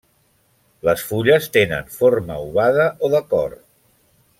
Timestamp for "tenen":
1.57-1.93